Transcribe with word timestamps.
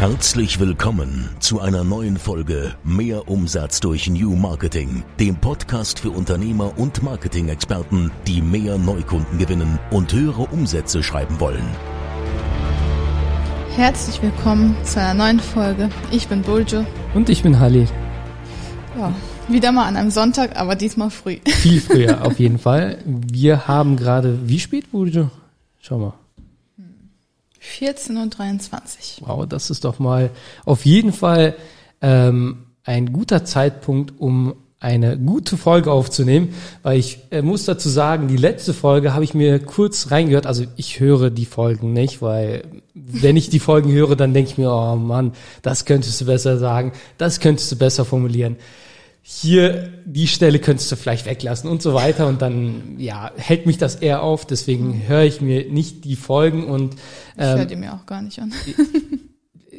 Herzlich 0.00 0.58
willkommen 0.58 1.28
zu 1.40 1.60
einer 1.60 1.84
neuen 1.84 2.16
Folge 2.16 2.74
Mehr 2.82 3.28
Umsatz 3.28 3.80
durch 3.80 4.08
New 4.08 4.34
Marketing, 4.34 5.04
dem 5.18 5.36
Podcast 5.36 5.98
für 5.98 6.08
Unternehmer 6.08 6.72
und 6.78 7.02
Marketing-Experten, 7.02 8.10
die 8.26 8.40
mehr 8.40 8.78
Neukunden 8.78 9.36
gewinnen 9.36 9.78
und 9.90 10.10
höhere 10.14 10.44
Umsätze 10.44 11.02
schreiben 11.02 11.38
wollen. 11.38 11.68
Herzlich 13.76 14.22
willkommen 14.22 14.74
zu 14.84 15.00
einer 15.00 15.12
neuen 15.12 15.38
Folge. 15.38 15.90
Ich 16.10 16.28
bin 16.28 16.40
Buljo. 16.40 16.86
Und 17.12 17.28
ich 17.28 17.42
bin 17.42 17.60
Halil. 17.60 17.86
Ja, 18.98 19.12
wieder 19.48 19.70
mal 19.70 19.84
an 19.86 19.98
einem 19.98 20.10
Sonntag, 20.10 20.58
aber 20.58 20.76
diesmal 20.76 21.10
früh. 21.10 21.40
Viel 21.44 21.82
früher, 21.82 22.24
auf 22.24 22.38
jeden 22.38 22.58
Fall. 22.58 23.04
Wir 23.04 23.68
haben 23.68 23.96
gerade, 23.96 24.48
wie 24.48 24.60
spät, 24.60 24.90
Buljo? 24.90 25.30
Schau 25.78 25.98
mal. 25.98 26.14
14.23 27.62 29.22
Uhr. 29.22 29.28
Wow, 29.28 29.46
das 29.46 29.70
ist 29.70 29.84
doch 29.84 29.98
mal 29.98 30.30
auf 30.64 30.84
jeden 30.84 31.12
Fall 31.12 31.54
ähm, 32.00 32.66
ein 32.84 33.12
guter 33.12 33.44
Zeitpunkt, 33.44 34.14
um 34.18 34.54
eine 34.80 35.18
gute 35.18 35.58
Folge 35.58 35.92
aufzunehmen, 35.92 36.54
weil 36.82 36.98
ich 36.98 37.18
äh, 37.30 37.42
muss 37.42 37.66
dazu 37.66 37.90
sagen, 37.90 38.28
die 38.28 38.38
letzte 38.38 38.72
Folge 38.72 39.12
habe 39.12 39.24
ich 39.24 39.34
mir 39.34 39.58
kurz 39.58 40.10
reingehört. 40.10 40.46
Also 40.46 40.64
ich 40.76 41.00
höre 41.00 41.28
die 41.28 41.44
Folgen 41.44 41.92
nicht, 41.92 42.22
weil 42.22 42.62
wenn 42.94 43.36
ich 43.36 43.50
die 43.50 43.60
Folgen 43.60 43.92
höre, 43.92 44.16
dann 44.16 44.32
denke 44.32 44.52
ich 44.52 44.58
mir, 44.58 44.72
oh 44.72 44.96
Mann, 44.96 45.32
das 45.60 45.84
könntest 45.84 46.18
du 46.22 46.24
besser 46.24 46.56
sagen, 46.56 46.92
das 47.18 47.40
könntest 47.40 47.70
du 47.70 47.76
besser 47.76 48.06
formulieren 48.06 48.56
hier 49.22 49.92
die 50.04 50.26
Stelle 50.26 50.58
könntest 50.58 50.90
du 50.90 50.96
vielleicht 50.96 51.26
weglassen 51.26 51.70
und 51.70 51.82
so 51.82 51.94
weiter. 51.94 52.26
Und 52.26 52.42
dann 52.42 52.96
ja 52.98 53.30
hält 53.36 53.66
mich 53.66 53.78
das 53.78 53.96
eher 53.96 54.22
auf. 54.22 54.46
Deswegen 54.46 55.02
höre 55.06 55.22
ich 55.22 55.40
mir 55.40 55.70
nicht 55.70 56.04
die 56.04 56.16
Folgen 56.16 56.64
und 56.64 56.94
ähm, 56.94 56.98
ich 57.38 57.44
höre 57.44 57.64
die 57.66 57.76
mir 57.76 57.94
auch 57.94 58.06
gar 58.06 58.22
nicht 58.22 58.38
an. 58.40 58.52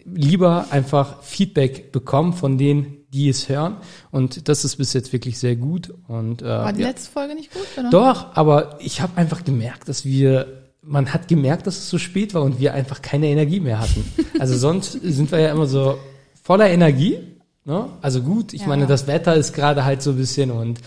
lieber 0.05 0.67
einfach 0.71 1.23
Feedback 1.23 1.91
bekommen 1.91 2.33
von 2.33 2.57
denen 2.57 2.97
die 3.13 3.27
es 3.27 3.49
hören. 3.49 3.77
Und 4.09 4.47
das 4.47 4.63
ist 4.63 4.77
bis 4.77 4.93
jetzt 4.93 5.11
wirklich 5.11 5.37
sehr 5.37 5.57
gut. 5.57 5.93
Und 6.07 6.41
äh, 6.41 6.45
war 6.45 6.71
die 6.71 6.81
ja. 6.81 6.87
letzte 6.87 7.11
Folge 7.11 7.35
nicht 7.35 7.53
gut 7.53 7.67
oder? 7.77 7.89
Doch 7.89 8.35
aber 8.35 8.77
ich 8.79 9.01
habe 9.01 9.17
einfach 9.17 9.43
gemerkt 9.43 9.89
dass 9.89 10.05
wir 10.05 10.61
man 10.83 11.13
hat 11.13 11.27
gemerkt 11.27 11.67
dass 11.67 11.77
es 11.77 11.89
so 11.89 11.97
spät 11.97 12.33
war 12.33 12.41
und 12.41 12.59
wir 12.59 12.73
einfach 12.73 13.01
keine 13.01 13.27
Energie 13.27 13.59
mehr 13.59 13.79
hatten. 13.79 14.05
Also 14.39 14.57
sonst 14.57 14.93
sind 14.93 15.31
wir 15.31 15.39
ja 15.39 15.51
immer 15.51 15.67
so 15.67 15.99
voller 16.41 16.69
Energie 16.69 17.19
Ne? 17.63 17.89
Also 18.01 18.21
gut, 18.21 18.53
ich 18.53 18.61
ja. 18.61 18.67
meine, 18.67 18.87
das 18.87 19.05
Wetter 19.05 19.35
ist 19.35 19.53
gerade 19.53 19.85
halt 19.85 20.01
so 20.01 20.11
ein 20.11 20.17
bisschen 20.17 20.49
und 20.49 20.79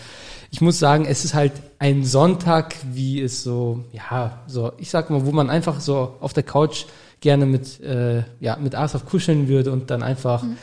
ich 0.51 0.61
muss 0.61 0.77
sagen, 0.77 1.05
es 1.05 1.25
ist 1.25 1.33
halt 1.33 1.53
ein 1.79 2.03
Sonntag, 2.03 2.75
wie 2.91 3.21
es 3.21 3.43
so, 3.43 3.85
ja, 3.93 4.43
so, 4.47 4.73
ich 4.77 4.89
sag 4.89 5.09
mal, 5.09 5.25
wo 5.25 5.31
man 5.31 5.49
einfach 5.49 5.79
so 5.79 6.15
auf 6.19 6.33
der 6.33 6.43
Couch 6.43 6.85
gerne 7.21 7.45
mit, 7.45 7.79
äh, 7.81 8.23
ja, 8.39 8.57
mit 8.57 8.75
Asaf 8.75 9.05
kuscheln 9.05 9.47
würde 9.47 9.71
und 9.71 9.89
dann 9.89 10.03
einfach, 10.03 10.43
mhm. 10.43 10.57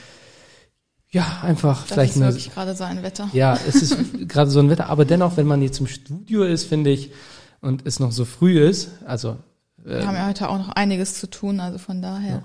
ja, 1.10 1.41
einfach 1.42 1.82
das 1.82 1.92
vielleicht 1.92 2.16
ist 2.16 2.22
wirklich 2.22 2.52
gerade 2.52 2.74
so 2.74 2.84
ein 2.84 3.02
Wetter. 3.02 3.28
Ja, 3.32 3.58
es 3.66 3.76
ist 3.76 3.97
gerade 4.28 4.50
so 4.50 4.60
ein 4.60 4.69
Wetter, 4.69 4.91
aber 4.91 5.04
dennoch, 5.04 5.36
wenn 5.38 5.47
man 5.47 5.62
jetzt 5.62 5.80
im 5.80 5.86
Studio 5.86 6.44
ist, 6.44 6.64
finde 6.64 6.91
ich, 6.91 7.10
und 7.60 7.86
es 7.86 8.00
noch 8.00 8.12
so 8.12 8.24
früh 8.24 8.60
ist, 8.60 8.91
also. 9.06 9.36
Äh, 9.84 10.00
Wir 10.00 10.06
haben 10.06 10.16
ja 10.16 10.26
heute 10.26 10.48
auch 10.50 10.58
noch 10.58 10.70
einiges 10.70 11.19
zu 11.19 11.28
tun, 11.28 11.60
also 11.60 11.78
von 11.78 12.02
daher. 12.02 12.30
Ja 12.30 12.42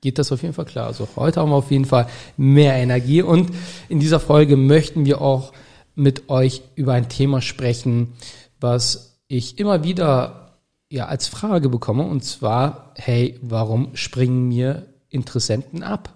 geht 0.00 0.18
das 0.18 0.32
auf 0.32 0.42
jeden 0.42 0.54
Fall 0.54 0.64
klar. 0.64 0.86
Also 0.86 1.08
heute 1.16 1.40
haben 1.40 1.50
wir 1.50 1.56
auf 1.56 1.70
jeden 1.70 1.84
Fall 1.84 2.06
mehr 2.36 2.74
Energie 2.74 3.22
und 3.22 3.50
in 3.88 4.00
dieser 4.00 4.20
Folge 4.20 4.56
möchten 4.56 5.04
wir 5.04 5.20
auch 5.20 5.52
mit 5.94 6.28
euch 6.30 6.62
über 6.74 6.94
ein 6.94 7.08
Thema 7.08 7.42
sprechen, 7.42 8.14
was 8.60 9.20
ich 9.28 9.58
immer 9.58 9.84
wieder 9.84 10.56
ja 10.90 11.06
als 11.06 11.28
Frage 11.28 11.68
bekomme 11.68 12.04
und 12.04 12.24
zwar, 12.24 12.92
hey, 12.96 13.38
warum 13.42 13.90
springen 13.94 14.48
mir 14.48 14.86
Interessenten 15.08 15.82
ab? 15.82 16.14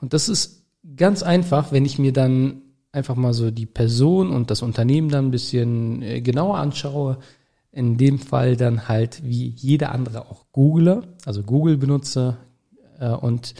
Und 0.00 0.14
das 0.14 0.28
ist 0.28 0.64
ganz 0.96 1.22
einfach, 1.22 1.72
wenn 1.72 1.84
ich 1.84 1.98
mir 1.98 2.12
dann 2.12 2.62
einfach 2.92 3.16
mal 3.16 3.32
so 3.32 3.50
die 3.50 3.66
Person 3.66 4.30
und 4.30 4.50
das 4.50 4.62
Unternehmen 4.62 5.08
dann 5.08 5.26
ein 5.26 5.30
bisschen 5.30 6.02
äh, 6.02 6.20
genauer 6.20 6.58
anschaue, 6.58 7.18
in 7.70 7.96
dem 7.96 8.18
Fall 8.18 8.56
dann 8.56 8.88
halt 8.88 9.24
wie 9.24 9.48
jeder 9.48 9.92
andere 9.92 10.26
auch 10.30 10.44
Google, 10.52 11.02
also 11.24 11.42
Google 11.42 11.78
benutze, 11.78 12.36
und 13.08 13.54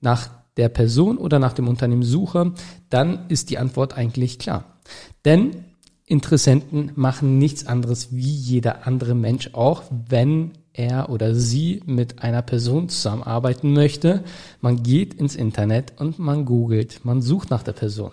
nach 0.00 0.30
der 0.56 0.68
Person 0.68 1.18
oder 1.18 1.38
nach 1.38 1.52
dem 1.52 1.68
Unternehmen 1.68 2.02
suche, 2.02 2.52
dann 2.90 3.28
ist 3.28 3.50
die 3.50 3.58
Antwort 3.58 3.96
eigentlich 3.96 4.38
klar. 4.38 4.78
Denn 5.24 5.64
Interessenten 6.04 6.92
machen 6.94 7.36
nichts 7.38 7.66
anderes 7.66 8.08
wie 8.12 8.30
jeder 8.30 8.86
andere 8.86 9.14
Mensch 9.14 9.50
auch, 9.52 9.82
wenn 10.08 10.52
er 10.72 11.10
oder 11.10 11.34
sie 11.34 11.82
mit 11.84 12.22
einer 12.22 12.40
Person 12.40 12.88
zusammenarbeiten 12.88 13.74
möchte. 13.74 14.24
Man 14.60 14.82
geht 14.82 15.12
ins 15.12 15.36
Internet 15.36 15.92
und 16.00 16.18
man 16.18 16.46
googelt, 16.46 17.04
man 17.04 17.20
sucht 17.20 17.50
nach 17.50 17.62
der 17.62 17.72
Person. 17.72 18.12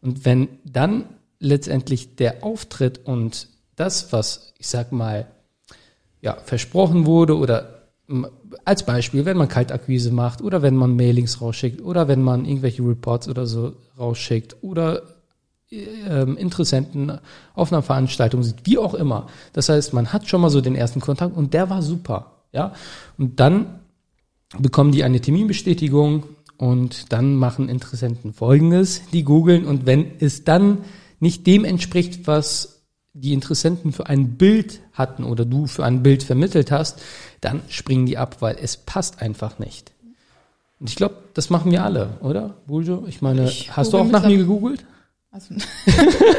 Und 0.00 0.24
wenn 0.24 0.48
dann 0.64 1.06
letztendlich 1.40 2.14
der 2.14 2.44
Auftritt 2.44 3.00
und 3.04 3.48
das, 3.74 4.12
was 4.12 4.52
ich 4.58 4.68
sag 4.68 4.92
mal, 4.92 5.26
ja, 6.20 6.36
versprochen 6.44 7.04
wurde 7.04 7.36
oder 7.36 7.81
als 8.64 8.84
Beispiel, 8.84 9.24
wenn 9.24 9.36
man 9.36 9.48
Kaltakquise 9.48 10.12
macht 10.12 10.42
oder 10.42 10.62
wenn 10.62 10.76
man 10.76 10.96
Mailings 10.96 11.40
rausschickt 11.40 11.82
oder 11.82 12.08
wenn 12.08 12.22
man 12.22 12.44
irgendwelche 12.44 12.82
Reports 12.82 13.28
oder 13.28 13.46
so 13.46 13.72
rausschickt 13.98 14.56
oder 14.62 15.02
ähm, 15.70 16.36
Interessenten 16.36 17.18
auf 17.54 17.72
einer 17.72 17.82
Veranstaltung 17.82 18.42
sieht, 18.42 18.64
wie 18.64 18.78
auch 18.78 18.94
immer. 18.94 19.26
Das 19.52 19.68
heißt, 19.68 19.94
man 19.94 20.12
hat 20.12 20.28
schon 20.28 20.40
mal 20.40 20.50
so 20.50 20.60
den 20.60 20.74
ersten 20.74 21.00
Kontakt 21.00 21.36
und 21.36 21.54
der 21.54 21.70
war 21.70 21.82
super, 21.82 22.42
ja. 22.52 22.74
Und 23.16 23.40
dann 23.40 23.80
bekommen 24.58 24.92
die 24.92 25.04
eine 25.04 25.20
Terminbestätigung 25.20 26.24
und 26.58 27.12
dann 27.12 27.36
machen 27.36 27.68
Interessenten 27.68 28.34
Folgendes, 28.34 29.02
die 29.12 29.24
googeln 29.24 29.64
und 29.64 29.86
wenn 29.86 30.12
es 30.20 30.44
dann 30.44 30.78
nicht 31.20 31.46
dem 31.46 31.64
entspricht, 31.64 32.26
was 32.26 32.81
die 33.14 33.32
Interessenten 33.32 33.92
für 33.92 34.06
ein 34.06 34.36
Bild 34.36 34.80
hatten 34.92 35.24
oder 35.24 35.44
du 35.44 35.66
für 35.66 35.84
ein 35.84 36.02
Bild 36.02 36.22
vermittelt 36.22 36.70
hast, 36.70 37.02
dann 37.40 37.62
springen 37.68 38.06
die 38.06 38.16
ab, 38.16 38.36
weil 38.40 38.56
es 38.60 38.76
passt 38.76 39.20
einfach 39.20 39.58
nicht. 39.58 39.92
Und 40.80 40.88
ich 40.88 40.96
glaube, 40.96 41.16
das 41.34 41.50
machen 41.50 41.70
wir 41.70 41.84
alle, 41.84 42.18
oder, 42.22 42.56
Buljo? 42.66 43.04
Ich 43.06 43.22
meine, 43.22 43.44
ich 43.44 43.76
hast 43.76 43.92
du 43.92 43.98
auch 43.98 44.06
nach 44.06 44.26
mir 44.26 44.38
gegoogelt? 44.38 44.84
Also, 45.30 45.54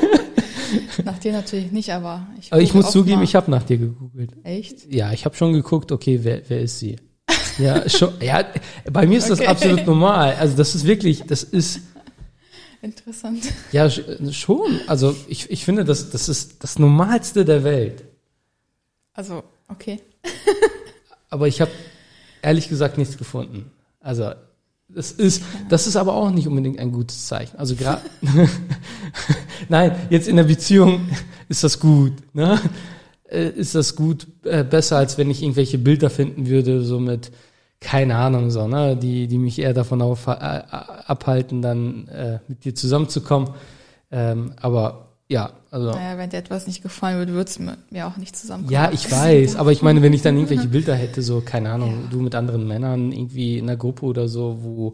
nach 1.06 1.18
dir 1.20 1.32
natürlich 1.32 1.72
nicht, 1.72 1.92
aber 1.92 2.28
ich, 2.40 2.52
aber 2.52 2.62
ich 2.62 2.74
muss 2.74 2.92
zugeben, 2.92 3.18
mal. 3.18 3.24
ich 3.24 3.36
habe 3.36 3.50
nach 3.50 3.64
dir 3.64 3.78
gegoogelt. 3.78 4.32
Echt? 4.44 4.92
Ja, 4.92 5.12
ich 5.14 5.26
habe 5.26 5.36
schon 5.36 5.54
geguckt, 5.54 5.92
okay, 5.92 6.20
wer, 6.24 6.42
wer 6.48 6.62
ist 6.62 6.80
sie? 6.80 6.98
Ja, 7.58 7.88
schon, 7.88 8.14
ja, 8.22 8.44
bei 8.92 9.06
mir 9.06 9.20
ist 9.20 9.26
okay. 9.32 9.44
das 9.44 9.48
absolut 9.48 9.86
normal. 9.86 10.36
Also 10.40 10.58
das 10.58 10.76
ist 10.76 10.86
wirklich, 10.86 11.24
das 11.24 11.44
ist 11.44 11.82
Interessant. 12.84 13.46
Ja, 13.72 13.90
schon. 13.90 14.82
Also 14.88 15.16
ich, 15.30 15.50
ich 15.50 15.64
finde, 15.64 15.86
das, 15.86 16.10
das 16.10 16.28
ist 16.28 16.62
das 16.66 16.78
Normalste 16.78 17.46
der 17.46 17.64
Welt. 17.64 18.04
Also, 19.14 19.44
okay. 19.70 20.02
aber 21.30 21.48
ich 21.48 21.62
habe 21.62 21.72
ehrlich 22.42 22.68
gesagt 22.68 22.98
nichts 22.98 23.18
gefunden. 23.18 23.72
Also 24.02 24.34
das 24.90 25.14
ist, 25.14 25.44
das 25.70 25.88
ist 25.88 25.96
aber 25.96 26.14
auch 26.14 26.30
nicht 26.30 26.46
unbedingt 26.46 26.78
ein 26.78 26.92
gutes 26.92 27.26
Zeichen. 27.26 27.58
Also 27.58 27.76
gerade, 27.76 28.02
nein, 29.70 29.96
jetzt 30.10 30.28
in 30.28 30.36
der 30.36 30.44
Beziehung 30.44 31.08
ist 31.48 31.64
das 31.64 31.80
gut. 31.80 32.12
Ne? 32.34 32.60
Äh, 33.30 33.48
ist 33.48 33.76
das 33.76 33.96
gut, 33.96 34.28
äh, 34.44 34.66
besser 34.66 34.98
als 34.98 35.18
wenn 35.18 35.32
ich 35.32 35.42
irgendwelche 35.42 35.78
Bilder 35.78 36.10
finden 36.10 36.48
würde, 36.48 36.84
so 36.84 37.00
mit 37.00 37.32
keine 37.84 38.16
Ahnung 38.16 38.50
so, 38.50 38.68
ne, 38.68 38.96
die, 38.96 39.28
die 39.28 39.38
mich 39.38 39.60
eher 39.60 39.74
davon 39.74 40.02
auf, 40.02 40.28
äh, 40.28 40.32
abhalten, 40.32 41.62
dann 41.62 42.08
äh, 42.08 42.40
mit 42.48 42.66
dir 42.66 42.74
zusammenzukommen. 42.74 43.50
Ähm, 44.12 44.54
aber 44.60 45.10
ja, 45.28 45.52
also. 45.72 45.92
Naja, 45.92 46.18
wenn 46.18 46.30
dir 46.30 46.38
etwas 46.38 46.68
nicht 46.68 46.82
gefallen 46.82 47.18
würde, 47.18 47.34
würde 47.34 47.50
es 47.50 47.60
mir 47.60 48.08
auch 48.08 48.18
nicht 48.18 48.36
zusammenkommen. 48.36 48.74
Ja, 48.74 48.92
ich 48.92 49.12
weiß, 49.12 49.56
aber 49.56 49.72
ich 49.72 49.82
meine, 49.82 50.02
wenn 50.02 50.14
ich 50.14 50.22
dann 50.22 50.36
irgendwelche 50.36 50.68
Bilder 50.68 50.96
hätte, 50.96 51.22
so, 51.22 51.42
keine 51.42 51.72
Ahnung, 51.72 52.04
ja. 52.04 52.10
du 52.12 52.22
mit 52.22 52.36
anderen 52.36 52.68
Männern 52.68 53.12
irgendwie 53.12 53.58
in 53.58 53.70
einer 53.70 53.78
Gruppe 53.78 54.06
oder 54.06 54.28
so, 54.28 54.60
wo 54.62 54.94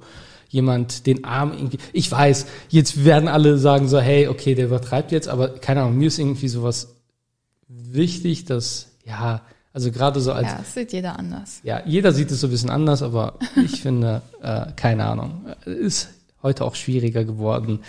jemand 0.49 1.05
den 1.05 1.25
Arm 1.25 1.53
irgendwie, 1.53 1.77
ich 1.93 2.11
weiß, 2.11 2.47
jetzt 2.69 3.05
werden 3.05 3.27
alle 3.27 3.57
sagen 3.57 3.87
so, 3.87 3.99
hey, 3.99 4.27
okay, 4.27 4.55
der 4.55 4.65
übertreibt 4.65 5.11
jetzt, 5.11 5.27
aber 5.27 5.49
keine 5.49 5.81
Ahnung, 5.81 5.97
mir 5.97 6.07
ist 6.07 6.19
irgendwie 6.19 6.47
sowas 6.47 6.95
wichtig, 7.67 8.45
dass, 8.45 8.87
ja, 9.05 9.41
also 9.73 9.91
gerade 9.91 10.19
so 10.19 10.33
als. 10.33 10.47
Ja, 10.47 10.57
das 10.57 10.73
sieht 10.73 10.93
jeder 10.93 11.17
anders. 11.17 11.59
Ja, 11.63 11.81
jeder 11.85 12.11
sieht 12.11 12.31
es 12.31 12.41
so 12.41 12.47
ein 12.47 12.51
bisschen 12.51 12.69
anders, 12.69 13.01
aber 13.01 13.35
ich 13.55 13.81
finde, 13.81 14.21
äh, 14.41 14.67
keine 14.75 15.05
Ahnung, 15.05 15.45
ist 15.65 16.09
heute 16.41 16.65
auch 16.65 16.75
schwieriger 16.75 17.23
geworden, 17.23 17.79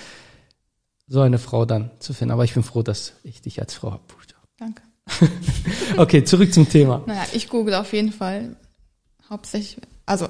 so 1.06 1.20
eine 1.20 1.38
Frau 1.38 1.64
dann 1.64 1.90
zu 1.98 2.12
finden. 2.12 2.32
Aber 2.32 2.44
ich 2.44 2.54
bin 2.54 2.62
froh, 2.62 2.82
dass 2.82 3.14
ich 3.22 3.42
dich 3.42 3.60
als 3.60 3.74
Frau 3.74 3.92
habe. 3.92 4.02
Danke. 4.58 4.82
okay, 5.96 6.22
zurück 6.22 6.52
zum 6.52 6.68
Thema. 6.68 7.02
Naja, 7.06 7.26
ich 7.32 7.48
google 7.48 7.74
auf 7.74 7.92
jeden 7.92 8.12
Fall 8.12 8.56
hauptsächlich, 9.28 9.78
also 10.06 10.28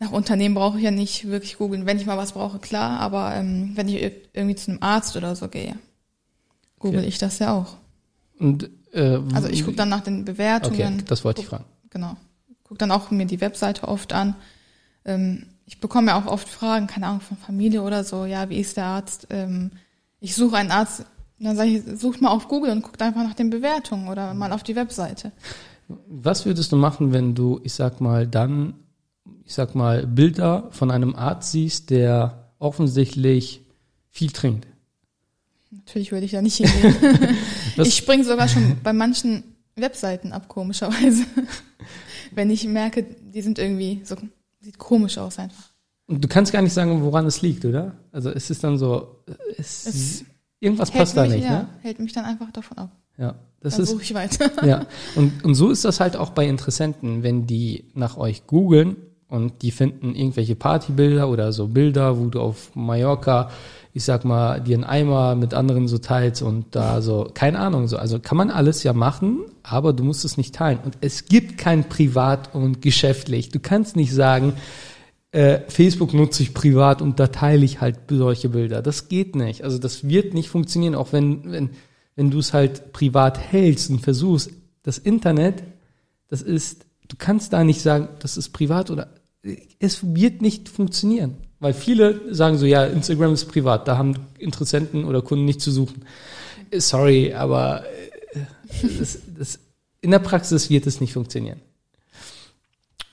nach 0.00 0.10
Unternehmen 0.10 0.54
brauche 0.54 0.78
ich 0.78 0.84
ja 0.84 0.90
nicht 0.90 1.28
wirklich 1.28 1.58
googeln. 1.58 1.86
Wenn 1.86 1.98
ich 1.98 2.06
mal 2.06 2.18
was 2.18 2.32
brauche, 2.32 2.58
klar, 2.58 2.98
aber 3.00 3.34
ähm, 3.36 3.72
wenn 3.74 3.88
ich 3.88 4.02
irgendwie 4.32 4.56
zu 4.56 4.72
einem 4.72 4.82
Arzt 4.82 5.16
oder 5.16 5.36
so 5.36 5.48
gehe, 5.48 5.76
google 6.78 7.00
okay. 7.00 7.08
ich 7.08 7.18
das 7.18 7.38
ja 7.38 7.54
auch. 7.54 7.76
Und 8.38 8.70
äh, 8.92 9.20
also 9.34 9.48
ich 9.48 9.64
gucke 9.64 9.76
dann 9.76 9.88
nach 9.88 10.00
den 10.00 10.24
Bewertungen. 10.24 10.94
Okay, 10.94 11.04
das 11.06 11.24
wollte 11.24 11.42
ich 11.42 11.48
fragen. 11.48 11.64
Genau. 11.90 12.16
Gucke 12.64 12.78
dann 12.78 12.90
auch 12.90 13.10
mir 13.10 13.26
die 13.26 13.40
Webseite 13.40 13.88
oft 13.88 14.12
an. 14.12 14.36
ähm, 15.04 15.46
ich 15.70 15.78
bekomme 15.78 16.08
ja 16.08 16.18
auch 16.20 16.26
oft 16.26 16.48
Fragen, 16.48 16.88
keine 16.88 17.06
Ahnung, 17.06 17.20
von 17.20 17.36
Familie 17.36 17.82
oder 17.82 18.02
so, 18.02 18.24
ja, 18.24 18.50
wie 18.50 18.58
ist 18.58 18.76
der 18.76 18.86
Arzt? 18.86 19.28
Ähm, 19.30 19.70
ich 20.18 20.34
suche 20.34 20.56
einen 20.56 20.72
Arzt, 20.72 21.04
dann 21.38 21.54
sage 21.56 21.70
ich, 21.70 22.00
sucht 22.00 22.20
mal 22.20 22.30
auf 22.30 22.48
Google 22.48 22.72
und 22.72 22.82
guckt 22.82 23.00
einfach 23.00 23.22
nach 23.22 23.34
den 23.34 23.50
Bewertungen 23.50 24.08
oder 24.08 24.34
mal 24.34 24.52
auf 24.52 24.64
die 24.64 24.74
Webseite. 24.74 25.30
Was 26.08 26.44
würdest 26.44 26.72
du 26.72 26.76
machen, 26.76 27.12
wenn 27.12 27.36
du, 27.36 27.60
ich 27.62 27.72
sag 27.72 28.00
mal, 28.00 28.26
dann, 28.26 28.74
ich 29.44 29.54
sag 29.54 29.76
mal, 29.76 30.08
Bilder 30.08 30.68
von 30.72 30.90
einem 30.90 31.14
Arzt 31.14 31.52
siehst, 31.52 31.90
der 31.90 32.50
offensichtlich 32.58 33.62
viel 34.10 34.32
trinkt? 34.32 34.66
Natürlich 35.70 36.10
würde 36.10 36.26
ich 36.26 36.32
da 36.32 36.42
nicht 36.42 36.56
hingehen. 36.56 36.96
ich 37.86 37.96
springe 37.96 38.24
sogar 38.24 38.48
schon 38.48 38.76
bei 38.82 38.92
manchen 38.92 39.44
Webseiten 39.76 40.32
ab, 40.32 40.48
komischerweise. 40.48 41.24
wenn 42.32 42.50
ich 42.50 42.66
merke, 42.66 43.02
die 43.02 43.42
sind 43.42 43.58
irgendwie 43.58 44.00
so, 44.04 44.16
sieht 44.60 44.78
komisch 44.78 45.18
aus 45.18 45.38
einfach. 45.38 45.70
Und 46.06 46.24
du 46.24 46.28
kannst 46.28 46.52
gar 46.52 46.62
nicht 46.62 46.72
sagen, 46.72 47.02
woran 47.02 47.26
es 47.26 47.40
liegt, 47.42 47.64
oder? 47.64 47.94
Also 48.12 48.30
es 48.30 48.50
ist 48.50 48.64
dann 48.64 48.78
so, 48.78 49.22
es, 49.56 49.86
es 49.86 50.24
irgendwas 50.58 50.90
passt 50.90 51.14
mich, 51.14 51.24
da 51.24 51.34
nicht, 51.34 51.44
ja, 51.44 51.50
ne? 51.50 51.68
Hält 51.82 52.00
mich 52.00 52.12
dann 52.12 52.24
einfach 52.24 52.50
davon 52.50 52.78
ab. 52.78 52.90
Ja, 53.16 53.36
das 53.60 53.74
dann 53.74 53.82
ist. 53.84 53.90
suche 53.90 54.02
ich 54.02 54.14
weiter. 54.14 54.50
Ja, 54.66 54.86
und, 55.14 55.44
und 55.44 55.54
so 55.54 55.70
ist 55.70 55.84
das 55.84 56.00
halt 56.00 56.16
auch 56.16 56.30
bei 56.30 56.48
Interessenten, 56.48 57.22
wenn 57.22 57.46
die 57.46 57.84
nach 57.94 58.16
euch 58.16 58.46
googeln 58.46 58.96
und 59.28 59.62
die 59.62 59.70
finden 59.70 60.14
irgendwelche 60.14 60.56
Partybilder 60.56 61.28
oder 61.28 61.52
so 61.52 61.68
Bilder, 61.68 62.18
wo 62.18 62.26
du 62.26 62.40
auf 62.40 62.74
Mallorca, 62.74 63.50
ich 63.92 64.04
sag 64.04 64.24
mal, 64.24 64.60
dir 64.60 64.76
einen 64.76 64.84
Eimer 64.84 65.34
mit 65.34 65.52
anderen 65.52 65.88
so 65.88 65.98
teilst 65.98 66.42
und 66.42 66.76
da 66.76 67.02
so, 67.02 67.28
keine 67.34 67.58
Ahnung, 67.58 67.88
so. 67.88 67.96
Also 67.96 68.20
kann 68.20 68.36
man 68.36 68.50
alles 68.50 68.82
ja 68.82 68.92
machen, 68.92 69.40
aber 69.62 69.92
du 69.92 70.04
musst 70.04 70.24
es 70.24 70.36
nicht 70.36 70.54
teilen. 70.54 70.78
Und 70.84 70.98
es 71.00 71.26
gibt 71.26 71.58
kein 71.58 71.88
Privat 71.88 72.54
und 72.54 72.82
geschäftlich. 72.82 73.48
Du 73.48 73.58
kannst 73.58 73.96
nicht 73.96 74.14
sagen, 74.14 74.52
äh, 75.32 75.60
Facebook 75.68 76.14
nutze 76.14 76.42
ich 76.42 76.54
privat 76.54 77.02
und 77.02 77.18
da 77.18 77.28
teile 77.28 77.64
ich 77.64 77.80
halt 77.80 77.98
solche 78.10 78.50
Bilder. 78.50 78.82
Das 78.82 79.08
geht 79.08 79.34
nicht. 79.34 79.64
Also 79.64 79.78
das 79.78 80.08
wird 80.08 80.34
nicht 80.34 80.48
funktionieren, 80.48 80.94
auch 80.94 81.12
wenn, 81.12 81.50
wenn, 81.50 81.70
wenn 82.14 82.30
du 82.30 82.38
es 82.38 82.52
halt 82.52 82.92
privat 82.92 83.38
hältst 83.38 83.90
und 83.90 84.00
versuchst. 84.00 84.50
Das 84.82 84.98
Internet, 84.98 85.62
das 86.28 86.42
ist, 86.42 86.86
du 87.08 87.16
kannst 87.18 87.52
da 87.52 87.64
nicht 87.64 87.82
sagen, 87.82 88.08
das 88.20 88.36
ist 88.36 88.50
privat 88.50 88.90
oder 88.90 89.08
es 89.78 90.14
wird 90.14 90.42
nicht 90.42 90.68
funktionieren. 90.68 91.36
Weil 91.60 91.74
viele 91.74 92.34
sagen 92.34 92.56
so, 92.56 92.64
ja, 92.64 92.84
Instagram 92.86 93.34
ist 93.34 93.44
privat, 93.46 93.86
da 93.86 93.98
haben 93.98 94.14
Interessenten 94.38 95.04
oder 95.04 95.20
Kunden 95.20 95.44
nicht 95.44 95.60
zu 95.60 95.70
suchen. 95.70 96.04
Sorry, 96.74 97.34
aber 97.34 97.84
äh, 98.32 98.40
das, 98.98 99.18
das, 99.38 99.58
in 100.00 100.10
der 100.10 100.20
Praxis 100.20 100.70
wird 100.70 100.86
es 100.86 101.00
nicht 101.00 101.12
funktionieren. 101.12 101.60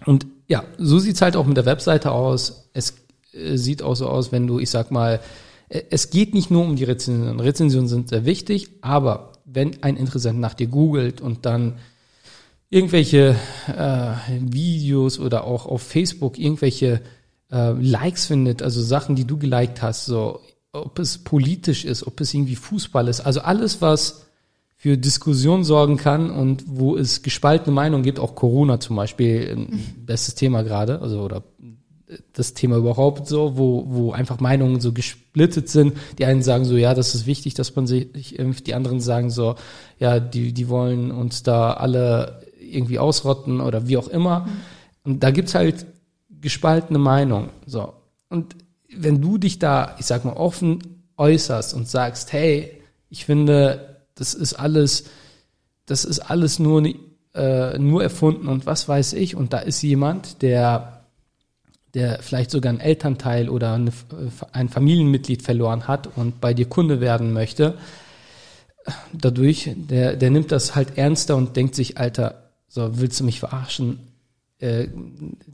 Und 0.06 0.26
ja, 0.48 0.64
so 0.78 1.00
sieht's 1.00 1.22
halt 1.22 1.36
auch 1.36 1.46
mit 1.46 1.58
der 1.58 1.66
Webseite 1.66 2.12
aus. 2.12 2.70
Es 2.72 2.96
äh, 3.34 3.58
sieht 3.58 3.84
auch 3.84 3.96
so 3.96 4.08
aus, 4.08 4.32
wenn 4.32 4.48
du, 4.48 4.60
ich 4.60 4.70
sag 4.70 4.92
mal, 4.92 5.20
äh, 5.68 5.82
es 5.90 6.10
geht 6.10 6.34
nicht 6.34 6.50
nur 6.50 6.64
um 6.64 6.78
die 6.78 6.86
Rezensionen. 6.86 7.42
Rezensionen 7.42 7.90
sind 7.90 8.10
sehr 8.10 8.24
wichtig, 8.24 8.70
aber 8.82 9.34
wenn 9.44 9.84
ein 9.84 9.98
Interessent 9.98 10.40
nach 10.40 10.54
dir 10.54 10.68
googelt 10.68 11.20
und 11.20 11.46
dann 11.46 11.80
irgendwelche 12.70 13.36
äh, 13.68 14.14
Videos 14.40 15.20
oder 15.20 15.44
auch 15.46 15.66
auf 15.66 15.82
Facebook 15.82 16.38
irgendwelche 16.38 17.02
äh, 17.52 17.72
Likes 17.72 18.26
findet, 18.26 18.62
also 18.62 18.82
Sachen, 18.82 19.16
die 19.16 19.26
du 19.26 19.38
geliked 19.38 19.82
hast, 19.82 20.06
so 20.06 20.42
ob 20.74 21.00
es 21.00 21.18
politisch 21.18 21.86
ist, 21.86 22.06
ob 22.06 22.20
es 22.22 22.34
irgendwie 22.34 22.56
Fußball 22.56 23.08
ist, 23.08 23.22
also 23.22 23.42
alles, 23.42 23.82
was 23.82 24.26
für 24.76 24.98
Diskussion 24.98 25.64
sorgen 25.64 25.98
kann 25.98 26.30
und 26.30 26.66
wo 26.68 26.96
es 26.96 27.24
gespaltene 27.24 27.74
Meinungen 27.74 28.04
gibt, 28.04 28.20
auch 28.20 28.36
Corona 28.36 28.80
zum 28.80 28.96
Beispiel, 28.96 29.50
ein 29.52 30.06
bestes 30.06 30.36
Thema 30.36 30.62
gerade, 30.62 31.02
also 31.02 31.22
oder 31.22 31.44
das 32.34 32.54
Thema 32.54 32.78
überhaupt 32.78 33.28
so, 33.28 33.58
wo, 33.58 33.86
wo 33.88 34.12
einfach 34.12 34.40
Meinungen 34.40 34.80
so 34.80 34.94
gesplittet 34.94 35.70
sind. 35.70 35.98
Die 36.18 36.26
einen 36.26 36.42
sagen 36.42 36.64
so, 36.64 36.78
ja, 36.78 36.94
das 36.94 37.16
ist 37.16 37.26
wichtig, 37.26 37.54
dass 37.54 37.76
man 37.76 37.86
sich 37.86 38.40
impft. 38.40 38.68
Die 38.68 38.76
anderen 38.76 39.02
sagen 39.02 39.30
so, 39.30 39.56
ja, 40.00 40.20
die, 40.20 40.54
die 40.54 40.70
wollen 40.70 41.12
uns 41.12 41.44
da 41.44 41.74
alle 41.74 42.44
irgendwie 42.60 43.00
ausrotten 43.00 43.60
oder 43.60 43.88
wie 43.88 43.98
auch 43.98 44.08
immer. 44.08 44.48
Und 45.04 45.24
da 45.24 45.32
gibt's 45.32 45.56
halt 45.56 45.86
gespaltene 46.42 47.00
Meinungen. 47.00 47.50
So. 47.66 47.94
Und 48.30 48.56
wenn 48.96 49.22
du 49.22 49.38
dich 49.38 49.60
da, 49.60 49.96
ich 50.00 50.06
sag 50.06 50.26
mal, 50.26 50.34
offen 50.34 51.04
äußerst 51.18 51.74
und 51.74 51.88
sagst, 51.88 52.32
hey, 52.34 52.82
ich 53.10 53.26
finde, 53.26 54.04
das 54.16 54.34
ist 54.34 54.54
alles, 54.54 55.06
das 55.86 56.06
ist 56.06 56.20
alles 56.20 56.60
nur, 56.60 56.84
äh, 57.34 57.78
nur 57.78 58.04
erfunden 58.04 58.48
und 58.48 58.66
was 58.66 58.88
weiß 58.88 59.14
ich. 59.14 59.36
Und 59.36 59.54
da 59.54 59.60
ist 59.60 59.82
jemand, 59.82 60.42
der, 60.42 61.06
der 61.94 62.20
vielleicht 62.22 62.52
sogar 62.52 62.70
einen 62.72 62.80
Elternteil 62.80 63.50
oder 63.50 63.74
eine, 63.74 63.92
ein 64.52 64.70
Familienmitglied 64.70 65.42
verloren 65.42 65.88
hat 65.88 66.10
und 66.16 66.42
bei 66.42 66.54
dir 66.54 66.68
Kunde 66.68 67.00
werden 67.00 67.34
möchte. 67.34 67.78
Dadurch, 69.14 69.72
der, 69.76 70.16
der 70.16 70.30
nimmt 70.30 70.52
das 70.52 70.76
halt 70.76 70.98
ernster 70.98 71.36
und 71.36 71.56
denkt 71.56 71.76
sich, 71.76 71.98
Alter, 71.98 72.52
so 72.68 73.00
willst 73.00 73.20
du 73.20 73.24
mich 73.24 73.40
verarschen? 73.40 74.00
Äh, 74.60 74.88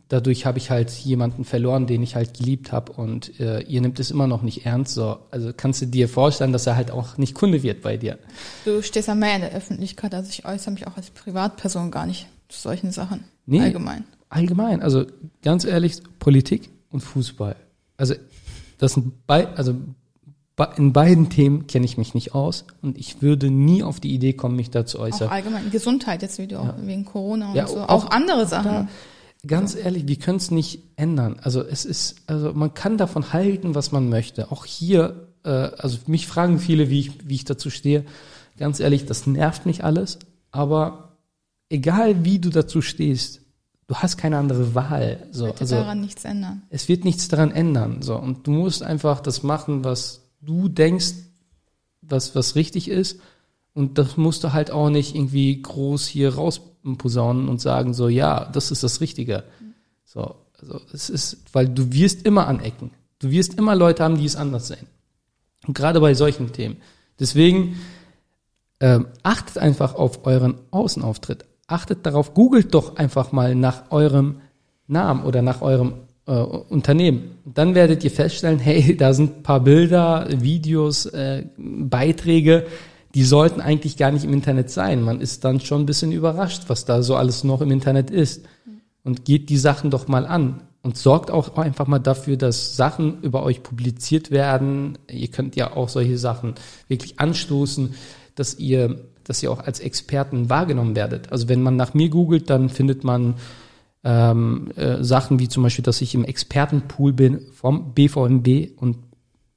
dadurch 0.07 0.45
habe 0.45 0.57
ich 0.59 0.69
halt 0.69 0.89
jemanden 0.89 1.43
verloren, 1.43 1.87
den 1.87 2.01
ich 2.01 2.15
halt 2.15 2.37
geliebt 2.37 2.71
habe 2.71 2.93
und 2.93 3.37
äh, 3.39 3.59
ihr 3.61 3.81
nimmt 3.81 3.99
es 3.99 4.11
immer 4.11 4.27
noch 4.27 4.43
nicht 4.43 4.65
ernst. 4.65 4.93
So, 4.93 5.19
also 5.29 5.51
kannst 5.55 5.81
du 5.81 5.87
dir 5.87 6.07
vorstellen, 6.07 6.53
dass 6.53 6.67
er 6.67 6.77
halt 6.77 6.89
auch 6.89 7.17
nicht 7.17 7.35
Kunde 7.35 7.63
wird 7.63 7.81
bei 7.81 7.97
dir. 7.97 8.17
Du 8.63 8.81
stehst 8.81 9.09
ja 9.09 9.15
mehr 9.15 9.35
in 9.35 9.41
der 9.41 9.51
Öffentlichkeit, 9.51 10.15
also 10.15 10.29
ich 10.29 10.45
äußere 10.45 10.71
mich 10.71 10.87
auch 10.87 10.95
als 10.95 11.09
Privatperson 11.09 11.91
gar 11.91 12.05
nicht 12.05 12.27
zu 12.47 12.61
solchen 12.61 12.91
Sachen. 12.91 13.25
Nee, 13.45 13.59
allgemein. 13.59 14.05
Allgemein, 14.29 14.81
also 14.81 15.05
ganz 15.41 15.65
ehrlich, 15.65 16.01
Politik 16.19 16.69
und 16.89 17.01
Fußball. 17.01 17.57
Also 17.97 18.15
das 18.77 18.93
sind 18.93 19.27
bei, 19.27 19.47
also 19.49 19.75
in 20.75 20.93
beiden 20.93 21.29
Themen 21.29 21.65
kenne 21.67 21.85
ich 21.85 21.97
mich 21.97 22.13
nicht 22.13 22.35
aus 22.35 22.65
und 22.81 22.97
ich 22.97 23.21
würde 23.21 23.49
nie 23.49 23.81
auf 23.83 23.99
die 23.99 24.13
Idee 24.13 24.33
kommen, 24.33 24.55
mich 24.55 24.69
da 24.69 24.85
zu 24.85 24.99
äußern. 24.99 25.27
Auch 25.27 25.31
allgemein 25.33 25.71
Gesundheit 25.71 26.21
jetzt 26.21 26.37
wieder 26.37 26.63
Ja. 26.63 26.69
auch 26.71 26.75
wegen 26.85 27.05
Corona 27.05 27.49
und 27.49 27.55
Ja, 27.55 27.67
so. 27.67 27.79
auch- 27.79 27.89
Auch, 27.89 28.11
andere 28.11 28.45
Sachen. 28.47 28.71
Da, 28.71 28.87
ganz 29.47 29.75
ehrlich, 29.75 30.07
wir 30.07 30.15
können 30.17 30.37
es 30.37 30.51
nicht 30.51 30.79
ändern. 30.95 31.37
Also 31.41 31.61
es 31.63 31.85
ist, 31.85 32.17
also 32.27 32.53
man 32.53 32.73
kann 32.73 32.97
davon 32.97 33.33
halten, 33.33 33.73
was 33.75 33.91
man 33.91 34.09
möchte. 34.09 34.51
Auch 34.51 34.65
hier, 34.65 35.27
äh, 35.43 35.49
also 35.49 35.97
mich 36.07 36.27
fragen 36.27 36.59
viele, 36.59 36.89
wie 36.89 36.99
ich, 36.99 37.27
wie 37.27 37.35
ich 37.35 37.45
dazu 37.45 37.69
stehe. 37.71 38.05
Ganz 38.57 38.79
ehrlich, 38.79 39.05
das 39.07 39.25
nervt 39.25 39.65
mich 39.65 39.83
alles, 39.83 40.19
aber 40.51 41.17
egal 41.69 42.23
wie 42.25 42.37
du 42.37 42.49
dazu 42.49 42.81
stehst, 42.83 43.41
du 43.87 43.95
hast 43.95 44.17
keine 44.17 44.37
andere 44.37 44.75
Wahl. 44.75 45.27
So, 45.31 45.47
Wird 45.47 45.61
also 45.61 45.75
daran 45.77 46.01
nichts 46.01 46.23
ändern. 46.25 46.61
es 46.69 46.87
wird 46.87 47.03
nichts 47.05 47.27
daran 47.27 47.49
ändern. 47.51 48.03
So, 48.03 48.15
und 48.15 48.45
du 48.45 48.51
musst 48.51 48.83
einfach 48.83 49.19
das 49.19 49.41
machen, 49.41 49.83
was 49.83 50.19
du 50.45 50.69
denkst, 50.69 51.13
was, 52.01 52.35
was 52.35 52.55
richtig 52.55 52.89
ist. 52.89 53.19
Und 53.73 53.97
das 53.97 54.17
musst 54.17 54.43
du 54.43 54.53
halt 54.53 54.71
auch 54.71 54.89
nicht 54.89 55.15
irgendwie 55.15 55.61
groß 55.61 56.05
hier 56.05 56.35
rausposaunen 56.35 57.49
und 57.49 57.59
sagen, 57.59 57.93
so, 57.93 58.07
ja, 58.07 58.45
das 58.45 58.71
ist 58.71 58.83
das 58.83 59.01
Richtige. 59.01 59.43
So, 60.05 60.35
also, 60.61 60.79
es 60.93 61.09
ist, 61.09 61.37
weil 61.53 61.67
du 61.67 61.91
wirst 61.91 62.25
immer 62.25 62.47
anecken. 62.47 62.91
Du 63.19 63.31
wirst 63.31 63.55
immer 63.55 63.75
Leute 63.75 64.03
haben, 64.03 64.17
die 64.17 64.25
es 64.25 64.35
anders 64.35 64.67
sehen. 64.67 64.87
Und 65.65 65.75
gerade 65.75 65.99
bei 65.99 66.13
solchen 66.13 66.51
Themen. 66.51 66.77
Deswegen, 67.19 67.77
ähm, 68.79 69.07
achtet 69.23 69.57
einfach 69.57 69.95
auf 69.95 70.25
euren 70.25 70.55
Außenauftritt. 70.71 71.45
Achtet 71.67 72.05
darauf, 72.05 72.33
googelt 72.33 72.73
doch 72.73 72.97
einfach 72.97 73.31
mal 73.31 73.55
nach 73.55 73.91
eurem 73.91 74.41
Namen 74.87 75.23
oder 75.23 75.41
nach 75.41 75.61
eurem 75.61 75.93
äh, 76.25 76.31
Unternehmen. 76.31 77.37
Dann 77.45 77.75
werdet 77.75 78.03
ihr 78.03 78.11
feststellen, 78.11 78.59
hey, 78.59 78.95
da 78.97 79.13
sind 79.13 79.37
ein 79.37 79.43
paar 79.43 79.59
Bilder, 79.59 80.27
Videos, 80.29 81.05
äh, 81.05 81.45
Beiträge, 81.57 82.65
die 83.15 83.23
sollten 83.23 83.61
eigentlich 83.61 83.97
gar 83.97 84.11
nicht 84.11 84.25
im 84.25 84.33
Internet 84.33 84.71
sein. 84.71 85.01
Man 85.01 85.21
ist 85.21 85.45
dann 85.45 85.59
schon 85.59 85.83
ein 85.83 85.85
bisschen 85.85 86.11
überrascht, 86.11 86.63
was 86.67 86.85
da 86.85 87.03
so 87.03 87.15
alles 87.15 87.43
noch 87.43 87.61
im 87.61 87.71
Internet 87.71 88.09
ist. 88.09 88.45
Und 89.03 89.25
geht 89.25 89.49
die 89.49 89.57
Sachen 89.57 89.91
doch 89.91 90.07
mal 90.07 90.25
an. 90.25 90.61
Und 90.81 90.97
sorgt 90.97 91.29
auch 91.29 91.55
einfach 91.57 91.87
mal 91.87 91.99
dafür, 91.99 92.37
dass 92.37 92.75
Sachen 92.75 93.21
über 93.21 93.43
euch 93.43 93.63
publiziert 93.63 94.31
werden. 94.31 94.97
Ihr 95.09 95.27
könnt 95.27 95.55
ja 95.55 95.75
auch 95.75 95.89
solche 95.89 96.17
Sachen 96.17 96.55
wirklich 96.87 97.19
anstoßen, 97.19 97.93
dass 98.35 98.57
ihr, 98.57 98.99
dass 99.23 99.43
ihr 99.43 99.51
auch 99.51 99.59
als 99.59 99.79
Experten 99.79 100.49
wahrgenommen 100.49 100.95
werdet. 100.95 101.31
Also 101.31 101.47
wenn 101.47 101.61
man 101.61 101.75
nach 101.75 101.93
mir 101.93 102.09
googelt, 102.09 102.49
dann 102.49 102.69
findet 102.69 103.03
man 103.03 103.35
ähm, 104.03 104.71
äh, 104.75 105.03
Sachen 105.03 105.39
wie 105.39 105.47
zum 105.47 105.63
Beispiel, 105.63 105.83
dass 105.83 106.01
ich 106.01 106.13
im 106.13 106.25
Expertenpool 106.25 107.13
bin 107.13 107.41
vom 107.53 107.93
BVMW 107.93 108.71
und 108.75 108.97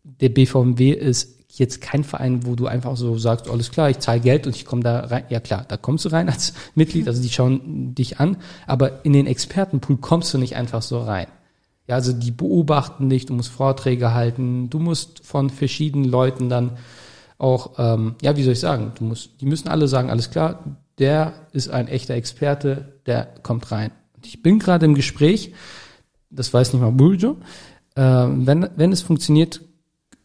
der 0.05 0.29
BVMW 0.29 0.91
ist 0.91 1.37
jetzt 1.59 1.81
kein 1.81 2.05
Verein, 2.05 2.47
wo 2.47 2.55
du 2.55 2.67
einfach 2.67 2.97
so 2.97 3.17
sagst, 3.19 3.49
alles 3.49 3.71
klar, 3.71 3.91
ich 3.91 3.99
zahle 3.99 4.21
Geld 4.21 4.47
und 4.47 4.55
ich 4.55 4.65
komme 4.65 4.83
da 4.83 5.01
rein. 5.01 5.25
Ja 5.31 5.41
klar, 5.41 5.65
da 5.67 5.77
kommst 5.77 6.05
du 6.05 6.11
rein 6.11 6.29
als 6.31 6.53
Mitglied, 6.75 7.09
also 7.09 7.23
die 7.23 7.31
schauen 7.31 7.95
dich 7.95 8.21
an, 8.21 8.37
aber 8.67 9.05
in 9.05 9.13
den 9.13 9.27
Expertenpool 9.27 9.97
kommst 9.99 10.33
du 10.35 10.39
nicht 10.39 10.57
einfach 10.57 10.83
so 10.83 11.01
rein. 11.01 11.27
Ja, 11.89 11.95
also 11.95 12.13
die 12.13 12.33
beobachten 12.33 13.09
dich, 13.09 13.27
du 13.27 13.35
musst 13.35 13.51
Vorträge 13.51 14.13
halten, 14.13 14.71
du 14.71 14.81
musst 14.81 15.25
von 15.25 15.51
verschiedenen 15.51 16.05
Leuten 16.05 16.49
dann 16.49 16.73
auch, 17.39 17.79
ähm, 17.79 18.17
ja, 18.23 18.37
wie 18.37 18.43
soll 18.43 18.55
ich 18.55 18.61
sagen, 18.61 18.93
du 18.99 19.05
musst, 19.05 19.41
die 19.41 19.47
müssen 19.47 19.69
alle 19.69 19.87
sagen, 19.87 20.11
alles 20.11 20.31
klar, 20.31 20.65
der 20.99 21.35
ist 21.53 21.69
ein 21.69 21.87
echter 21.89 22.15
Experte, 22.15 22.95
der 23.07 23.29
kommt 23.43 23.71
rein. 23.71 23.93
Ich 24.27 24.43
bin 24.43 24.59
gerade 24.59 24.87
im 24.87 24.95
Gespräch, 24.95 25.53
das 26.31 26.53
weiß 26.53 26.73
nicht 26.73 26.83
mal 26.83 26.91
Burjo. 26.91 27.37
Äh, 27.95 28.03
wenn, 28.03 28.69
wenn 28.77 28.93
es 28.93 29.03
funktioniert, 29.03 29.61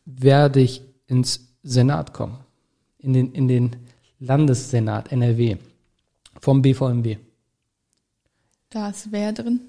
werde 0.05 0.59
ich 0.59 0.81
ins 1.07 1.55
Senat 1.63 2.13
kommen. 2.13 2.37
In 2.97 3.13
den, 3.13 3.31
in 3.31 3.47
den 3.47 3.75
Landessenat 4.19 5.11
NRW 5.11 5.57
vom 6.39 6.61
BVMW. 6.61 7.17
Da 8.69 8.89
ist 8.89 9.11
wer 9.11 9.33
drin? 9.33 9.59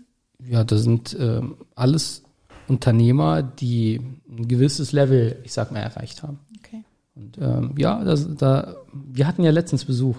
Ja, 0.48 0.64
da 0.64 0.76
sind 0.76 1.16
ähm, 1.18 1.56
alles 1.74 2.22
Unternehmer, 2.68 3.42
die 3.42 4.00
ein 4.28 4.48
gewisses 4.48 4.92
Level, 4.92 5.38
ich 5.44 5.52
sag 5.52 5.72
mal, 5.72 5.80
erreicht 5.80 6.22
haben. 6.22 6.38
Okay. 6.58 6.84
Und 7.14 7.38
ähm, 7.38 7.74
ja, 7.76 8.02
das, 8.02 8.34
da, 8.36 8.76
wir 8.92 9.26
hatten 9.26 9.42
ja 9.42 9.50
letztens 9.50 9.84
Besuch. 9.84 10.16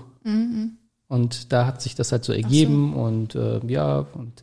Und 1.08 1.52
da 1.52 1.66
hat 1.66 1.82
sich 1.82 1.96
das 1.96 2.12
halt 2.12 2.24
so 2.24 2.34
ergeben 2.34 2.94
und 2.94 3.36
äh, 3.36 3.60
ja, 3.68 4.06
und 4.14 4.42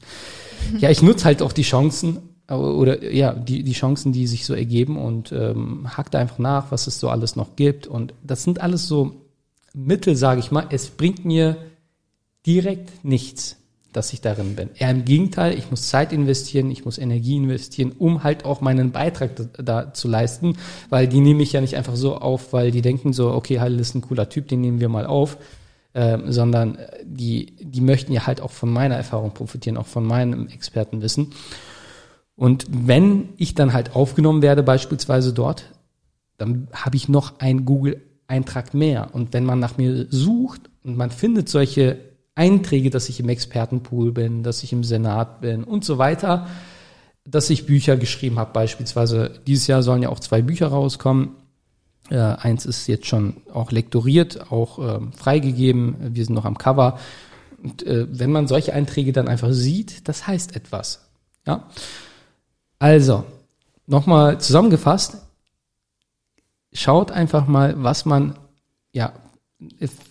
ja, 0.79 0.91
ich 0.91 1.03
nutze 1.03 1.25
halt 1.25 1.43
auch 1.43 1.53
die 1.53 1.63
Chancen 1.63 2.19
äh, 2.49 2.55
oder 2.55 3.13
ja, 3.13 3.33
die, 3.33 3.63
die 3.63 3.73
Chancen, 3.73 4.13
die 4.13 4.27
sich 4.27 4.45
so 4.47 4.55
ergeben 4.55 4.97
und 4.97 5.33
ähm, 5.33 5.89
hack 5.97 6.11
da 6.11 6.19
einfach 6.19 6.39
nach, 6.39 6.71
was 6.71 6.87
es 6.87 7.01
so 7.01 7.09
alles 7.09 7.37
noch 7.37 7.57
gibt. 7.57 7.87
Und 7.87 8.15
das 8.23 8.43
sind 8.43 8.61
alles 8.61 8.87
so 8.87 9.15
Mittel, 9.73 10.17
sage 10.17 10.41
ich 10.41 10.51
mal. 10.51 10.67
Es 10.71 10.89
bringt 10.91 11.25
mir 11.25 11.57
direkt 12.47 13.05
nichts, 13.05 13.57
dass 13.93 14.13
ich 14.13 14.21
darin 14.21 14.55
bin. 14.57 14.71
Eher 14.77 14.91
im 14.91 15.05
Gegenteil, 15.05 15.57
ich 15.59 15.71
muss 15.71 15.89
Zeit 15.89 16.13
investieren, 16.13 16.71
ich 16.71 16.85
muss 16.85 16.99
Energie 16.99 17.37
investieren, 17.37 17.93
um 17.99 18.23
halt 18.23 18.45
auch 18.45 18.61
meinen 18.61 18.93
Beitrag 18.93 19.37
da, 19.37 19.63
da 19.63 19.95
zu 19.95 20.09
leisten, 20.09 20.57
weil 20.89 21.09
die 21.09 21.21
nehme 21.21 21.43
ich 21.43 21.53
ja 21.53 21.61
nicht 21.61 21.77
einfach 21.77 21.97
so 21.97 22.17
auf, 22.17 22.53
weil 22.53 22.71
die 22.71 22.83
denken 22.83 23.13
so, 23.13 23.33
okay, 23.33 23.61
Heil 23.61 23.79
ist 23.81 23.95
ein 23.95 24.03
cooler 24.03 24.29
Typ, 24.29 24.49
den 24.49 24.61
nehmen 24.61 24.81
wir 24.81 24.89
mal 24.89 25.07
auf, 25.07 25.39
ähm, 25.95 26.31
sondern 26.33 26.79
die, 27.05 27.57
die 27.61 27.81
möchten 27.81 28.13
ja 28.13 28.27
halt 28.27 28.41
auch 28.41 28.51
von 28.51 28.71
meiner 28.71 28.97
Erfahrung 28.97 29.33
profitieren, 29.33 29.77
auch 29.77 29.87
von 29.87 30.05
meinem 30.05 30.49
Expertenwissen. 30.49 31.33
Und 32.37 32.67
wenn 32.71 33.31
ich 33.37 33.55
dann 33.55 33.73
halt 33.73 33.95
aufgenommen 33.95 34.41
werde, 34.41 34.63
beispielsweise 34.63 35.33
dort, 35.33 35.65
dann 36.39 36.69
habe 36.73 36.97
ich 36.97 37.09
noch 37.09 37.39
einen 37.39 37.67
Google-Eintrag 37.67 38.73
mehr. 38.73 39.11
Und 39.13 39.35
wenn 39.35 39.45
man 39.45 39.59
nach 39.59 39.77
mir 39.77 40.07
sucht 40.09 40.63
und 40.83 40.97
man 40.97 41.11
findet 41.11 41.49
solche 41.49 41.99
Einträge, 42.35 42.89
dass 42.89 43.11
ich 43.11 43.21
im 43.21 43.29
Expertenpool 43.29 44.13
bin, 44.13 44.43
dass 44.43 44.63
ich 44.63 44.73
im 44.73 44.85
Senat 44.85 45.43
bin 45.43 45.65
und 45.65 45.85
so 45.85 45.99
weiter, 45.99 46.47
dass 47.27 47.51
ich 47.51 47.67
Bücher 47.67 47.99
geschrieben 47.99 48.39
habe, 48.39 48.53
beispielsweise 48.53 49.41
dieses 49.47 49.67
Jahr 49.67 49.83
sollen 49.83 50.03
ja 50.03 50.09
auch 50.09 50.21
zwei 50.21 50.41
Bücher 50.41 50.69
rauskommen. 50.69 51.37
Äh, 52.11 52.17
eins 52.17 52.67
ist 52.67 52.87
jetzt 52.87 53.07
schon 53.07 53.37
auch 53.53 53.73
lektoriert, 53.73 54.51
auch 54.51 54.79
ähm, 54.79 55.13
freigegeben. 55.13 56.15
Wir 56.15 56.25
sind 56.25 56.35
noch 56.35 56.45
am 56.45 56.59
Cover. 56.59 56.99
Und 57.63 57.83
äh, 57.87 58.07
wenn 58.11 58.33
man 58.33 58.49
solche 58.49 58.73
Einträge 58.73 59.13
dann 59.13 59.29
einfach 59.29 59.53
sieht, 59.53 60.09
das 60.09 60.27
heißt 60.27 60.57
etwas. 60.57 61.07
Ja. 61.47 61.69
Also, 62.79 63.25
nochmal 63.87 64.41
zusammengefasst, 64.41 65.19
schaut 66.73 67.11
einfach 67.11 67.47
mal, 67.47 67.83
was 67.83 68.05
man 68.05 68.37
ja 68.93 69.13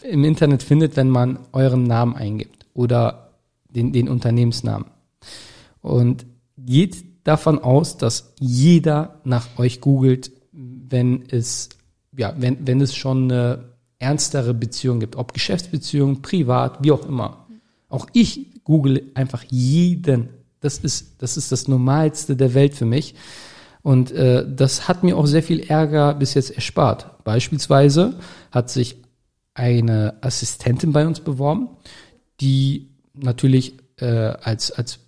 im 0.03 0.24
Internet 0.24 0.63
findet, 0.63 0.96
wenn 0.96 1.10
man 1.10 1.39
euren 1.51 1.84
Namen 1.84 2.15
eingibt 2.15 2.65
oder 2.74 3.32
den, 3.70 3.91
den 3.94 4.10
Unternehmensnamen. 4.10 4.88
Und 5.82 6.25
geht 6.58 7.06
davon 7.24 7.60
aus, 7.60 7.98
dass 7.98 8.34
jeder 8.39 9.20
nach 9.24 9.48
euch 9.58 9.82
googelt, 9.82 10.32
wenn 10.51 11.24
es, 11.29 11.70
ja, 12.19 12.33
wenn, 12.38 12.67
wenn 12.67 12.81
es 12.81 12.93
schon 12.93 13.31
eine 13.31 13.69
ernstere 13.97 14.53
Beziehung 14.53 14.99
gibt, 14.99 15.15
ob 15.15 15.33
Geschäftsbeziehung, 15.33 16.21
privat, 16.21 16.83
wie 16.83 16.91
auch 16.91 17.05
immer. 17.07 17.47
Auch 17.88 18.07
ich 18.11 18.61
google 18.65 19.03
einfach 19.13 19.43
jeden. 19.49 20.27
Das 20.59 20.79
ist, 20.79 21.21
das 21.21 21.38
ist 21.38 21.53
das 21.53 21.69
Normalste 21.69 22.35
der 22.35 22.53
Welt 22.53 22.75
für 22.75 22.85
mich. 22.85 23.15
Und 23.83 24.11
äh, 24.11 24.45
das 24.53 24.89
hat 24.89 25.03
mir 25.03 25.17
auch 25.17 25.27
sehr 25.27 25.43
viel 25.43 25.61
Ärger 25.61 26.13
bis 26.13 26.33
jetzt 26.33 26.51
erspart. 26.51 27.23
Beispielsweise 27.23 28.19
hat 28.51 28.69
sich 28.69 28.97
eine 29.53 30.15
Assistentin 30.19 30.91
bei 30.91 31.07
uns 31.07 31.21
beworben, 31.21 31.69
die 32.41 32.89
natürlich 33.13 33.75
äh, 33.95 34.05
als, 34.05 34.71
als 34.71 34.99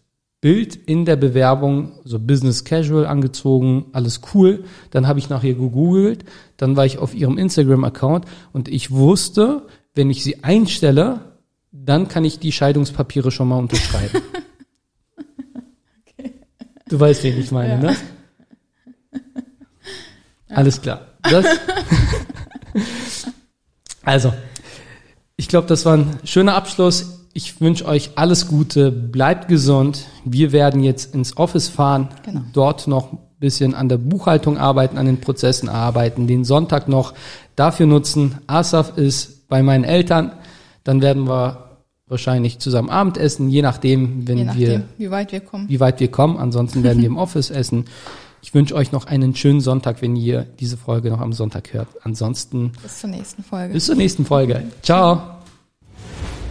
Bild 0.42 0.76
in 0.76 1.06
der 1.06 1.16
Bewerbung 1.16 1.92
so 2.04 2.20
Business 2.20 2.64
Casual 2.64 3.06
angezogen, 3.06 3.86
alles 3.94 4.22
cool. 4.34 4.64
Dann 4.90 5.08
habe 5.08 5.20
ich 5.20 5.30
nach 5.30 5.44
ihr 5.44 5.54
gegoogelt, 5.54 6.26
dann 6.58 6.76
war 6.76 6.86
ich 6.86 6.98
auf 6.98 7.14
ihrem 7.14 7.38
Instagram-Account 7.38 8.26
und 8.52 8.68
ich 8.68 8.90
wusste, 8.92 9.68
wenn 9.94 10.10
ich 10.10 10.24
sie 10.24 10.44
einstelle, 10.44 11.20
dann 11.72 12.08
kann 12.08 12.26
ich 12.26 12.40
die 12.40 12.52
Scheidungspapiere 12.52 13.30
schon 13.32 13.48
mal 13.50 13.60
unterschreiben. 13.60 14.20
okay. 16.18 16.34
Du 16.90 17.00
weißt, 17.00 17.24
wen 17.24 17.40
ich 17.40 17.52
meine, 17.52 17.74
Ja. 17.74 17.78
ne? 17.92 17.96
Alles 20.50 20.82
klar. 20.82 21.08
Also, 24.04 24.34
ich 25.36 25.48
glaube, 25.48 25.68
das 25.68 25.86
war 25.86 25.96
ein 25.98 26.20
schöner 26.24 26.56
Abschluss. 26.56 27.21
Ich 27.34 27.62
wünsche 27.62 27.86
euch 27.86 28.12
alles 28.16 28.48
Gute, 28.48 28.92
bleibt 28.92 29.48
gesund. 29.48 30.06
Wir 30.26 30.52
werden 30.52 30.84
jetzt 30.84 31.14
ins 31.16 31.38
Office 31.38 31.70
fahren, 31.70 32.10
Genau. 32.24 32.42
dort 32.54 32.88
noch 32.88 33.14
ein 33.14 33.18
bisschen 33.40 33.74
an 33.74 33.88
der 33.90 33.98
Buchhaltung 33.98 34.58
arbeiten, 34.58 34.98
an 34.98 35.06
den 35.06 35.22
Prozessen 35.22 35.70
arbeiten, 35.70 36.28
den 36.28 36.44
Sonntag 36.44 36.88
noch 36.90 37.14
dafür 37.56 37.86
nutzen. 37.86 38.38
Asaf 38.48 38.98
ist 38.98 39.48
bei 39.48 39.64
meinen 39.64 39.84
Eltern, 39.86 40.34
dann 40.84 41.02
werden 41.02 41.28
wir 41.28 41.70
wahrscheinlich 42.08 42.60
zusammen 42.60 42.90
Abendessen, 42.90 43.50
je 43.50 43.62
nachdem, 43.62 44.28
wenn 44.28 44.38
Je 44.38 44.44
wir 44.44 44.48
nachdem, 44.48 44.84
wie 44.98 45.12
weit 45.12 45.32
wir 45.32 45.40
kommen. 45.40 45.70
wie 45.70 45.80
weit 45.80 46.00
wir 46.02 46.12
kommen. 46.12 46.38
Ansonsten 46.38 46.84
werden 46.84 47.00
wir 47.00 47.08
im 47.08 47.18
Office 47.18 47.50
essen. 47.50 47.86
Ich 48.42 48.54
wünsche 48.54 48.76
euch 48.76 48.92
noch 48.92 49.06
einen 49.06 49.36
schönen 49.36 49.62
Sonntag, 49.62 50.02
wenn 50.02 50.16
ihr 50.18 50.46
diese 50.60 50.76
Folge 50.76 51.10
noch 51.12 51.22
am 51.22 51.32
Sonntag 51.32 51.72
hört. 51.74 51.88
Ansonsten 52.04 52.74
Bis 52.84 53.00
zur 53.00 53.10
nächsten 53.12 53.44
Folge. 53.44 53.74
bis 53.74 53.86
zur 53.86 53.96
nächsten 53.96 54.26
Folge. 54.26 54.64
Ciao. 54.82 55.41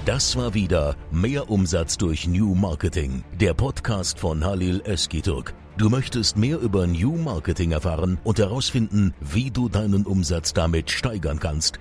Das 0.06 0.34
war 0.34 0.54
wieder 0.54 0.96
Mehr 1.10 1.50
Umsatz 1.50 1.98
durch 1.98 2.26
New 2.26 2.54
Marketing, 2.54 3.22
der 3.38 3.52
Podcast 3.52 4.18
von 4.18 4.42
Halil 4.42 4.80
Eskiturk. 4.86 5.52
Du 5.76 5.90
möchtest 5.90 6.38
mehr 6.38 6.58
über 6.58 6.86
New 6.86 7.16
Marketing 7.16 7.72
erfahren 7.72 8.18
und 8.24 8.38
herausfinden, 8.38 9.12
wie 9.20 9.50
du 9.50 9.68
deinen 9.68 10.06
Umsatz 10.06 10.54
damit 10.54 10.90
steigern 10.90 11.38
kannst? 11.38 11.80